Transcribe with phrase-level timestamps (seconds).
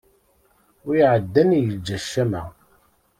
[0.85, 2.41] Wi iɛaddan yeǧǧa ccama.